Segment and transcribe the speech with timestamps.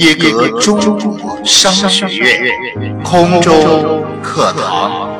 [0.00, 0.80] 耶格中
[1.18, 5.10] 国商学院空中课堂。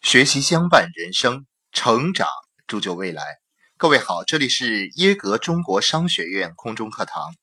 [0.00, 2.26] 学习相伴人生，成长
[2.66, 3.22] 铸就未来。
[3.76, 7.34] 各位好，这里是耶格中国商学院空中课堂。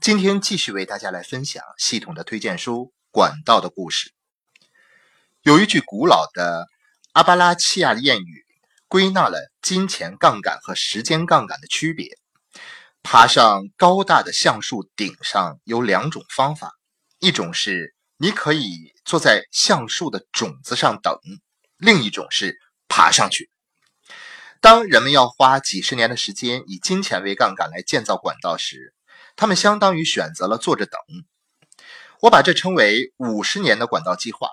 [0.00, 2.76] 今天继续为大家来分享系统的推荐书
[3.10, 4.10] 《管道的故事》。
[5.42, 6.68] 有一句古老的
[7.10, 8.43] 阿巴拉契亚谚语，
[8.94, 12.16] 归纳了金钱杠杆和时间杠杆的区别。
[13.02, 16.70] 爬上高大的橡树顶上有两种方法，
[17.18, 21.18] 一种是你可以坐在橡树的种子上等，
[21.76, 23.50] 另一种是爬上去。
[24.60, 28.94] 当人们要花几十年的时间以金钱为杠杆来建造管道时，
[29.34, 31.00] 他们相当于选择了坐着等。
[32.20, 34.50] 我把这称为五十年的管道计划。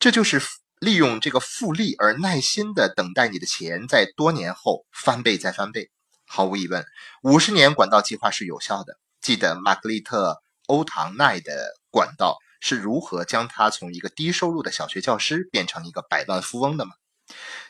[0.00, 0.42] 这就是
[0.80, 5.90] 利用这个复利而耐心的等待你的钱在多年后翻倍再翻倍。
[6.26, 6.86] 毫无疑问，
[7.22, 8.98] 五十年管道计划是有效的。
[9.20, 10.32] 记得玛格丽特·
[10.68, 16.92] 欧唐奈的管道是如何将他从一个低收入的小学教师变成一个百万富翁的吗？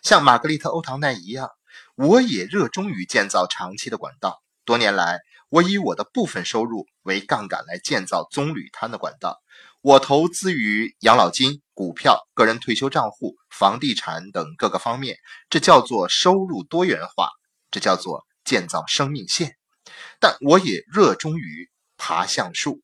[0.05, 1.51] 像玛格丽特·欧唐奈一样，
[1.97, 4.41] 我也热衷于建造长期的管道。
[4.65, 9.41] 多年来，我以我的部分收入为杠杆来建造棕榈滩的管道。
[9.83, 15.17] 我投资于养老金、股票、个人退休账户、房地产等各个方面，
[15.49, 17.31] 这叫做收入多元化，
[17.71, 19.57] 这叫做建造生命线。
[20.19, 22.83] 但我也热衷于爬橡树，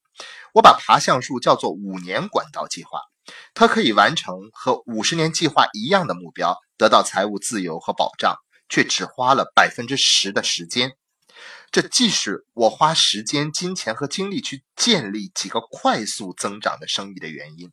[0.54, 3.02] 我把爬橡树叫做五年管道计划，
[3.52, 8.34] 它可以完成和五十年计划一样的目标，得到财务自由和保障，
[8.70, 10.96] 却只花了百分之十的时间。
[11.76, 17.70] 这既是我花时间、金钱和精力去建立几个快速增长的生意的原因。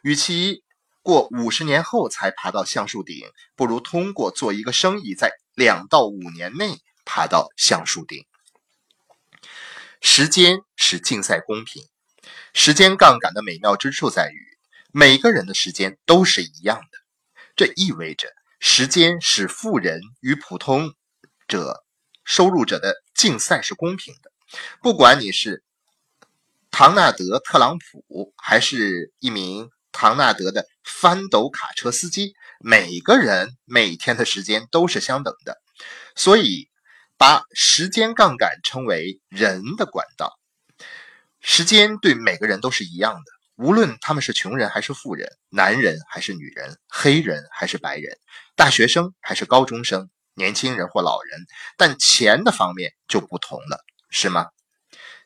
[0.00, 0.64] 与其
[1.02, 3.18] 过五十年后才爬到橡树顶，
[3.54, 8.24] 不如通过做一个生意，在两到五年内爬到橡树顶。
[10.00, 11.84] 时间使竞赛公平。
[12.54, 14.58] 时间杠杆的美妙之处在于，
[14.90, 16.98] 每个人的时间都是一样的。
[17.56, 18.26] 这意味着，
[18.58, 20.94] 时间使富人与普通
[21.46, 21.83] 者。
[22.24, 24.32] 收入者的竞赛是公平的，
[24.82, 25.62] 不管你是
[26.70, 35.60] 唐纳德·特朗普，还是一名唐纳德的翻斗卡车司机，每个人每天的时间都是相等的。
[36.16, 36.68] 所以，
[37.16, 40.38] 把时间杠杆称为人的管道。
[41.40, 48.16] 时间对每个人都是一样的，无论他们是穷人还是富人，男人还是女人，黑人还是白人，
[48.56, 50.08] 大学生还是高中生。
[50.34, 51.46] 年轻人或老人，
[51.76, 54.48] 但钱的方面就不同了，是吗？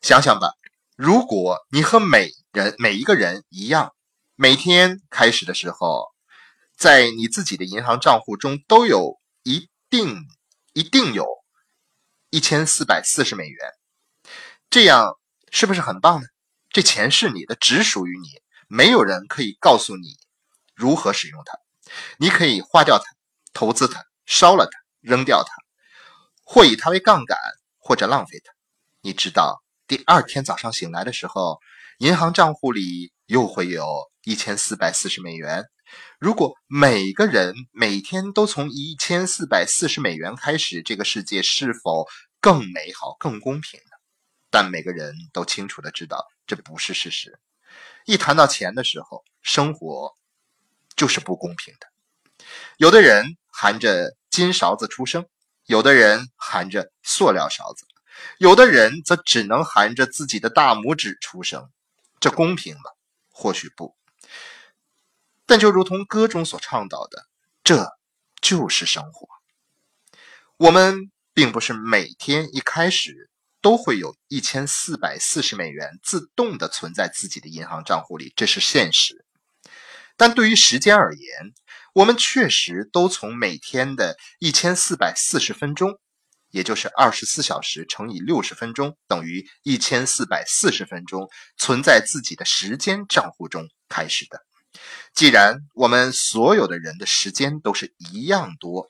[0.00, 0.52] 想想吧，
[0.96, 3.94] 如果你和每人每一个人一样，
[4.36, 6.06] 每天开始的时候，
[6.76, 10.24] 在你自己的银行账户中都有一定
[10.72, 11.26] 一定有
[12.30, 13.72] 一千四百四十美元，
[14.70, 15.18] 这样
[15.50, 16.26] 是不是很棒呢？
[16.70, 18.28] 这钱是你的，只属于你，
[18.68, 20.16] 没有人可以告诉你
[20.74, 21.58] 如何使用它。
[22.18, 23.04] 你可以花掉它，
[23.54, 24.87] 投资它，烧了它。
[25.00, 25.52] 扔掉它，
[26.42, 27.38] 或以它为杠杆，
[27.78, 28.52] 或者浪费它。
[29.00, 31.60] 你知道，第二天早上醒来的时候，
[31.98, 35.64] 银行账户里又会有一千四百四十美元。
[36.18, 42.06] 如果每个人每天都从一千四百四十美元开始，这个世界是否
[42.40, 43.96] 更美好、更公平呢？
[44.50, 47.38] 但每个人都清楚的知道，这不是事实。
[48.04, 50.14] 一谈到钱的时候，生活
[50.96, 52.44] 就是不公平的。
[52.78, 54.16] 有的人含着。
[54.38, 55.26] 金勺子出生，
[55.66, 57.84] 有的人含着塑料勺子，
[58.38, 61.68] 有的人则只能含着自己的大拇指出生。
[62.20, 62.82] 这公平吗？
[63.30, 63.96] 或许不。
[65.44, 67.26] 但就如同歌中所倡导的，
[67.64, 67.88] 这
[68.40, 69.26] 就是生活。
[70.56, 73.28] 我们并不是每天一开始
[73.60, 79.24] 都会有一千四百四十美元自动的存在自己的银行账户里，这是现实。
[80.18, 81.52] 但对于时间而言，
[81.94, 85.98] 我们确实都从每天的一千四百四十分钟，
[86.50, 94.40] 也就是二十四小时乘以六十分钟等于一千四百四十分钟存在自己的时间账户中开始的。
[95.14, 98.86] 既然我们所有的人的时间都是一样多，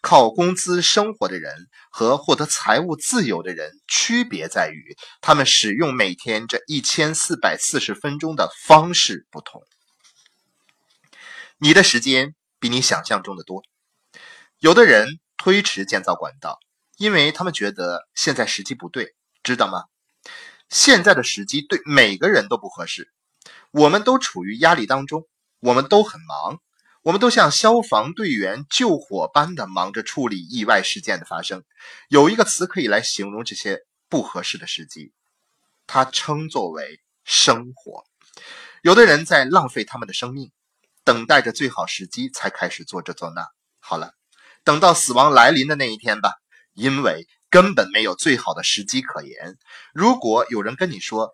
[0.00, 9.62] 靠工资生活的人和获得财务自由的人区别在于，他们使用每天这一千四百四十分钟的方式不同。
[11.62, 12.34] 你的时间。
[12.58, 13.64] 比你想象中的多。
[14.60, 16.60] 有的人推迟建造管道，
[16.96, 19.86] 因为他们觉得现在时机不对，知道吗？
[20.68, 23.10] 现在的时机对每个人都不合适。
[23.72, 25.26] 我们都处于压力当中，
[25.58, 26.60] 我们都很忙，
[27.02, 31.64] 我们都像消防队员救火般的忙着处理意外事件的发生。
[32.08, 35.12] 有一个词可以来形容这些不合适的时机，
[35.88, 38.04] 它称作为生活。
[38.82, 40.52] 有的人在浪费他们的生命，
[41.04, 43.46] 等待着最好时机才开始做这做那。
[43.80, 44.12] 好了，
[44.64, 46.34] 等到死亡来临的那一天吧，
[46.74, 49.56] 因为根本没有最好的时机可言。
[49.92, 51.30] 如果有人跟你说，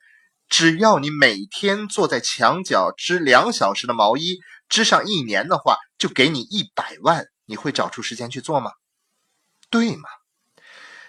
[0.48, 4.38] 只要你每天坐在墙角织两小时的毛衣，
[4.68, 8.72] 织上一年的话，就给你一百万，你会找出时间去做吗？
[9.68, 10.08] 对吗？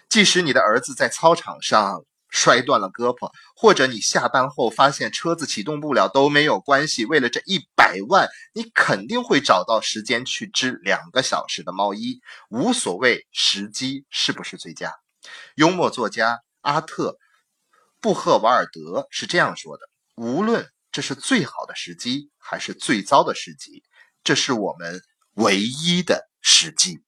[0.09, 7.05] 即使你的儿子在操场上摔断了胳膊，或者你下班后发现车子启动不了，都没有关系。
[7.05, 14.93] 为了这一百万，你肯定会找到时间去织两个小时的毛衣，无所谓时机是不是最佳。
[15.55, 17.17] 幽默作家阿特。
[18.01, 23.83] 布赫瓦尔德是这样说的：“无论这是最好的时机还是最糟的时机，
[24.23, 25.01] 这是我们
[25.33, 27.01] 唯一的时机。”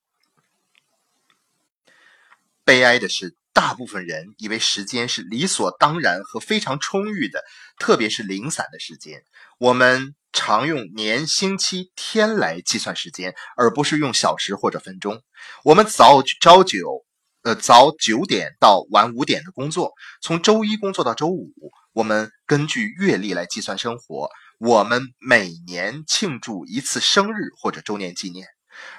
[2.62, 7.42] 悲哀的是，大部分人以为时间是理所当然和非常充裕的，
[7.78, 9.22] 特别是零散的时间。
[9.58, 15.22] 我们常用年、星期、天来计算时间，而不是用小时或者分钟。
[15.64, 17.04] 我们早朝九。
[17.44, 21.50] 呃，早九点到晚五点的工作，从周一工作到周五，
[21.92, 24.30] 我们根据月历来计算生活。
[24.60, 28.46] 我们每年庆祝一次生日或者周年纪念。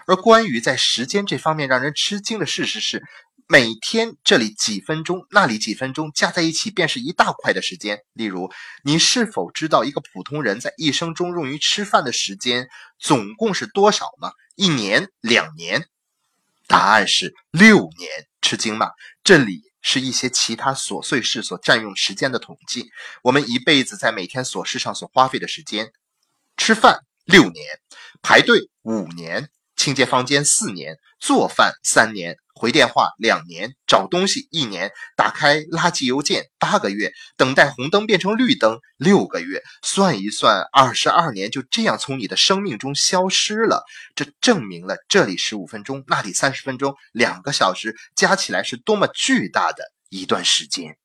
[0.07, 3.01] 而关于在时间这方面让人吃惊的事实是，
[3.47, 8.01] 每天这里几分钟，那里几分钟，加在一起便是一大块的时间。
[8.13, 8.51] 例如，
[8.83, 12.67] 你是否知道一个普通人在一生中用于吃饭的时间
[12.99, 14.31] 总共是多少吗？
[14.55, 15.87] 一年、两年？
[16.67, 18.09] 答案是六年。
[18.41, 18.91] 吃惊吗？
[19.23, 22.89] 这里是一些其他琐碎事所占用时间的统计。
[23.23, 25.91] 我们一辈子在每天琐事上所花费的时间：
[26.57, 27.65] 吃饭六年，
[28.21, 29.49] 排队五年。
[29.83, 43.83] 清洁房间四年，做饭三年，回电话两年，找东西一年，打开垃圾邮件八个月，等待红灯变成绿灯六个月，算一算，二十二年就这样从你的生命中消失了。
[44.15, 50.95] 这证明了这里十五分钟，那里三十分钟，两个小时加起来是多么巨大的一段时间。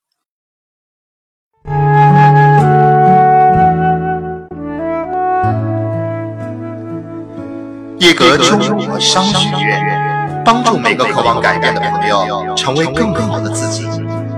[8.00, 13.88] 一格中国商学院，帮助每个渴望改变的朋友成为更好的自己，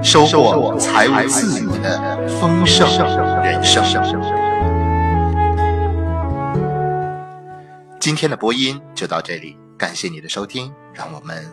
[0.03, 2.89] 收获财务自由的丰盛
[3.45, 3.85] 人生。
[7.99, 11.47] 今天的播音就到这里，感谢你的收听，让我们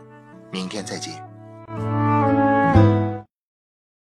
[0.50, 1.27] 明天再见。